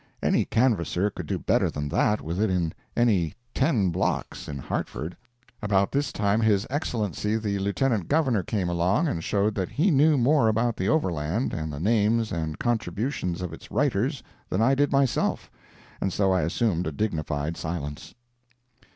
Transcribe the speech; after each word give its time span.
Any 0.23 0.45
canvasser 0.45 1.11
could 1.11 1.27
do 1.27 1.37
better 1.37 1.69
than 1.69 1.87
that 1.89 2.21
with 2.21 2.41
it 2.41 2.49
in 2.49 2.73
any 2.97 3.35
ten 3.53 3.91
blocks 3.91 4.47
in 4.47 4.57
Hartford. 4.57 5.15
About 5.61 5.91
this 5.91 6.11
time 6.11 6.41
his 6.41 6.65
Excellency 6.71 7.35
the 7.37 7.59
Lieutenant 7.59 8.07
Governor 8.07 8.41
came 8.41 8.67
along 8.67 9.07
and 9.07 9.23
showed 9.23 9.53
that 9.53 9.69
he 9.69 9.91
knew 9.91 10.17
more 10.17 10.47
about 10.47 10.75
the 10.75 10.89
Overland 10.89 11.53
and 11.53 11.71
the 11.71 11.79
names 11.79 12.31
and 12.31 12.57
contributions 12.57 13.43
of 13.43 13.53
its 13.53 13.69
writers 13.69 14.23
than 14.49 14.59
I 14.59 14.73
did 14.73 14.91
myself, 14.91 15.51
and 16.01 16.11
so 16.11 16.31
I 16.31 16.41
assumed 16.41 16.87
a 16.87 16.91
dignified 16.91 17.55
silence. 17.55 18.15